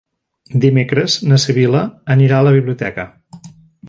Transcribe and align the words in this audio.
Dimecres 0.61 1.17
na 1.31 1.37
Sibil·la 1.43 1.83
anirà 2.15 2.39
a 2.41 2.47
la 2.51 2.55
biblioteca. 2.59 3.07